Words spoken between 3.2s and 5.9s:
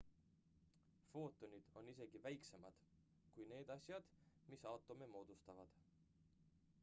kui need asjad mis aatome moodustavad